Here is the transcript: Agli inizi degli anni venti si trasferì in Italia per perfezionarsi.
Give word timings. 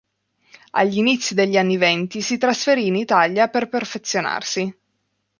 Agli 0.71 0.97
inizi 0.97 1.35
degli 1.35 1.57
anni 1.57 1.77
venti 1.77 2.21
si 2.23 2.39
trasferì 2.39 2.87
in 2.87 2.95
Italia 2.95 3.49
per 3.49 3.69
perfezionarsi. 3.69 4.75